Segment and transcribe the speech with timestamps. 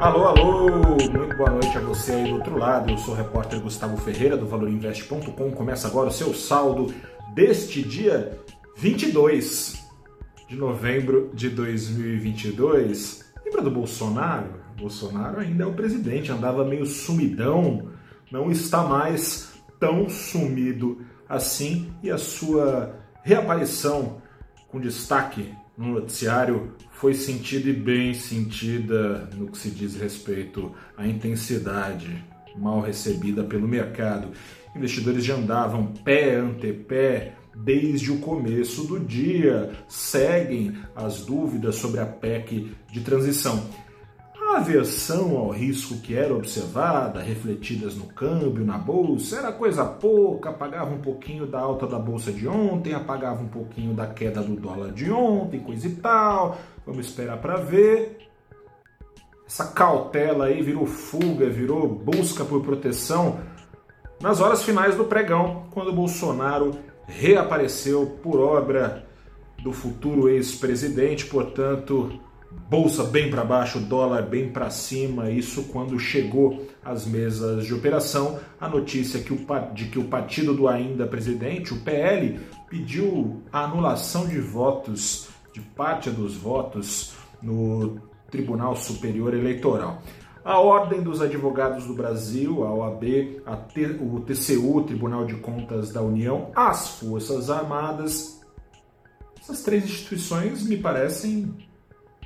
[0.00, 2.90] Alô, alô, muito boa noite a você aí do outro lado.
[2.90, 5.50] Eu sou o repórter Gustavo Ferreira do ValorInvest.com.
[5.50, 6.86] Começa agora o seu saldo
[7.34, 8.40] deste dia
[8.78, 9.86] 22
[10.48, 13.30] de novembro de 2022.
[13.44, 14.54] Lembra do Bolsonaro?
[14.78, 17.90] Bolsonaro ainda é o presidente, andava meio sumidão,
[18.32, 24.22] não está mais tão sumido assim e a sua reaparição
[24.68, 31.06] com destaque no noticiário foi sentida e bem sentida no que se diz respeito à
[31.06, 32.22] intensidade
[32.56, 34.28] mal recebida pelo mercado.
[34.76, 42.00] Investidores já andavam pé ante pé desde o começo do dia, seguem as dúvidas sobre
[42.00, 43.68] a PEC de transição.
[44.50, 50.50] A aversão ao risco que era observada, refletidas no câmbio, na bolsa, era coisa pouca,
[50.50, 54.56] apagava um pouquinho da alta da bolsa de ontem, apagava um pouquinho da queda do
[54.56, 56.58] dólar de ontem, coisa e tal.
[56.84, 58.28] Vamos esperar para ver.
[59.46, 63.38] Essa cautela aí virou fuga, virou busca por proteção
[64.20, 66.72] nas horas finais do pregão, quando Bolsonaro
[67.06, 69.06] reapareceu por obra
[69.62, 72.20] do futuro ex-presidente, portanto,
[72.50, 75.30] bolsa bem para baixo, dólar bem para cima.
[75.30, 79.38] Isso quando chegou às mesas de operação a notícia que o,
[79.72, 85.60] de que o partido do ainda presidente, o PL, pediu a anulação de votos, de
[85.60, 90.02] parte dos votos, no Tribunal Superior Eleitoral.
[90.44, 95.92] A Ordem dos Advogados do Brasil, a OAB, a T, o TCU, Tribunal de Contas
[95.92, 98.40] da União, as Forças Armadas.
[99.38, 101.54] Essas três instituições me parecem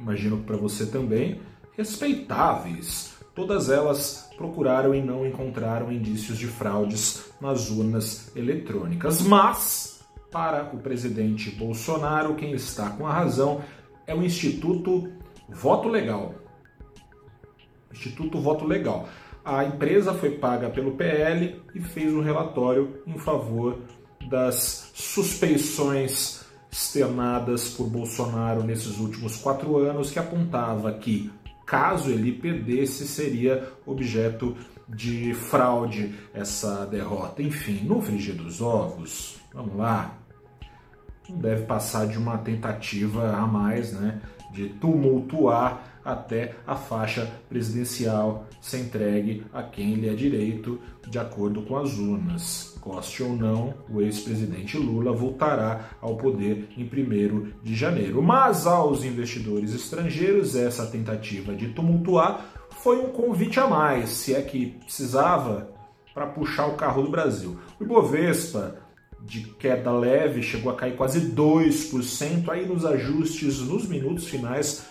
[0.00, 1.40] imagino que para você também,
[1.76, 3.16] respeitáveis.
[3.34, 9.22] Todas elas procuraram e não encontraram indícios de fraudes nas urnas eletrônicas.
[9.22, 13.62] Mas, para o presidente Bolsonaro, quem está com a razão
[14.06, 15.12] é o Instituto
[15.48, 16.34] Voto Legal.
[17.92, 19.08] Instituto Voto Legal.
[19.44, 23.78] A empresa foi paga pelo PL e fez um relatório em favor
[24.28, 26.44] das suspeições
[26.78, 31.30] externadas por Bolsonaro nesses últimos quatro anos, que apontava que,
[31.66, 34.56] caso ele perdesse, seria objeto
[34.88, 37.42] de fraude essa derrota.
[37.42, 40.14] Enfim, no frigir dos ovos, vamos lá,
[41.28, 44.20] não deve passar de uma tentativa a mais, né,
[44.52, 51.62] de tumultuar até a faixa presidencial ser entregue a quem lhe é direito, de acordo
[51.62, 52.76] com as urnas.
[52.80, 58.22] Goste ou não, o ex-presidente Lula voltará ao poder em 1 de janeiro.
[58.22, 64.40] Mas aos investidores estrangeiros, essa tentativa de tumultuar foi um convite a mais, se é
[64.40, 65.70] que precisava,
[66.14, 67.58] para puxar o carro do Brasil.
[67.78, 68.76] O Ibovespa,
[69.20, 74.86] de queda leve, chegou a cair quase 2%, aí nos ajustes, nos minutos finais,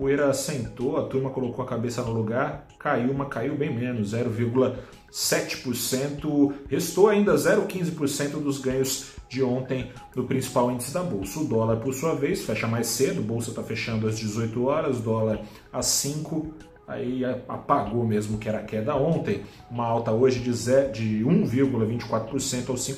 [0.00, 6.54] poeira assentou, a turma colocou a cabeça no lugar, caiu, mas caiu bem menos, 0,7%,
[6.70, 11.40] restou ainda 0,15% dos ganhos de ontem no principal índice da bolsa.
[11.40, 15.00] O dólar, por sua vez, fecha mais cedo, a bolsa está fechando às 18 horas,
[15.00, 16.46] dólar às 5,
[16.88, 20.50] aí apagou mesmo que era queda ontem, uma alta hoje de,
[20.92, 22.94] de 1,24% aos R$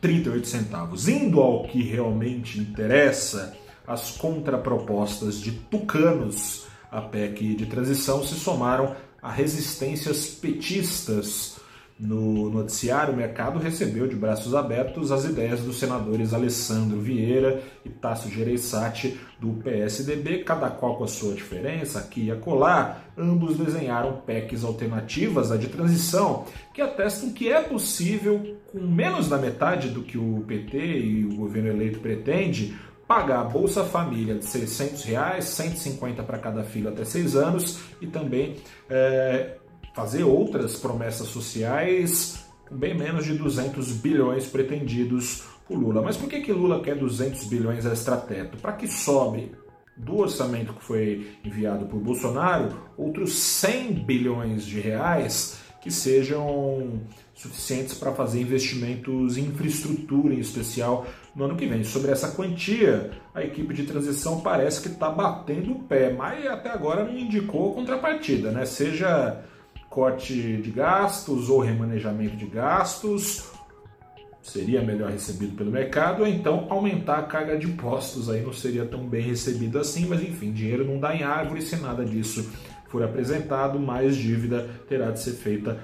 [0.00, 1.08] 5,38.
[1.08, 8.94] Indo ao que realmente interessa, as contrapropostas de tucanos à PEC de transição se somaram
[9.20, 11.60] a resistências petistas.
[11.98, 17.88] No noticiário, o mercado recebeu de braços abertos as ideias dos senadores Alessandro Vieira e
[17.90, 23.02] Tasso Gereissati do PSDB, cada qual com a sua diferença, aqui e acolá.
[23.16, 26.44] Ambos desenharam PECs alternativas à de transição,
[26.74, 31.36] que atestam que é possível, com menos da metade do que o PT e o
[31.36, 32.76] governo eleito pretende,
[33.12, 38.06] pagar a Bolsa Família de 600 reais, 150 para cada filho até 6 anos e
[38.06, 38.56] também
[38.88, 39.56] é,
[39.94, 46.00] fazer outras promessas sociais bem menos de 200 bilhões pretendidos por Lula.
[46.00, 48.56] Mas por que, que Lula quer 200 bilhões extra-teto?
[48.56, 49.52] Para que sobre
[49.94, 57.00] do orçamento que foi enviado por Bolsonaro outros 100 bilhões de reais que sejam
[57.34, 61.82] suficientes para fazer investimentos em infraestrutura, em especial no ano que vem.
[61.82, 66.70] Sobre essa quantia, a equipe de transição parece que está batendo o pé, mas até
[66.70, 68.64] agora não indicou contrapartida, né?
[68.64, 69.42] Seja
[69.90, 73.50] corte de gastos ou remanejamento de gastos,
[74.40, 78.86] seria melhor recebido pelo mercado, ou então aumentar a carga de impostos, aí não seria
[78.86, 82.50] tão bem recebido assim, mas enfim, dinheiro não dá em árvore se nada disso
[82.92, 85.78] for apresentado, mais dívida terá de ser feita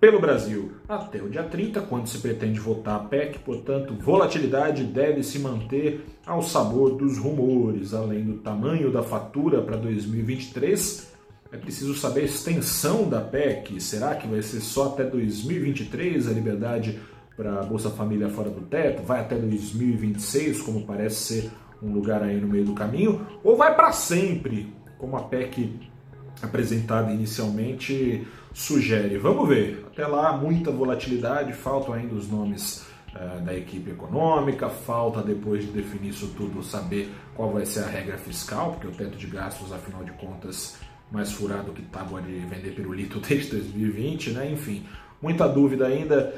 [0.00, 5.22] pelo Brasil até o dia 30, quando se pretende votar a PEC, portanto, volatilidade deve
[5.22, 11.12] se manter ao sabor dos rumores, além do tamanho da fatura para 2023.
[11.52, 13.80] É preciso saber a extensão da PEC.
[13.80, 16.98] Será que vai ser só até 2023 a liberdade
[17.36, 19.02] para Bolsa Família fora do teto?
[19.02, 21.50] Vai até 2026, como parece ser
[21.82, 23.26] um lugar aí no meio do caminho?
[23.42, 25.93] Ou vai para sempre, como a PEC
[26.42, 29.18] apresentada inicialmente sugere.
[29.18, 29.84] Vamos ver.
[29.88, 32.84] Até lá, muita volatilidade, faltam ainda os nomes
[33.14, 37.86] uh, da equipe econômica, falta depois de definir isso tudo saber qual vai ser a
[37.86, 40.76] regra fiscal, porque o teto de gastos, afinal de contas,
[41.10, 44.50] mais furado que tábua de vender pirulito desde 2020, né?
[44.50, 44.84] Enfim,
[45.20, 46.34] muita dúvida ainda.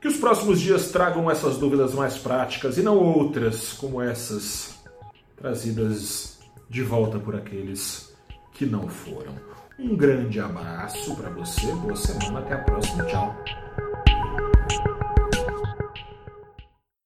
[0.00, 4.78] Que os próximos dias tragam essas dúvidas mais práticas e não outras como essas
[5.36, 6.38] trazidas
[6.70, 8.07] de volta por aqueles
[8.58, 9.32] que não foram.
[9.78, 13.44] Um grande abraço para você, boa semana, até a próxima, tchau.